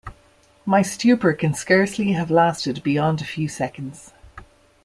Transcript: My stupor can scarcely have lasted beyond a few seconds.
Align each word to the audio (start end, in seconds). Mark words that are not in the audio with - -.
My 0.65 0.81
stupor 0.81 1.31
can 1.33 1.53
scarcely 1.53 2.13
have 2.13 2.31
lasted 2.31 2.81
beyond 2.81 3.21
a 3.21 3.23
few 3.23 3.47
seconds. 3.47 4.13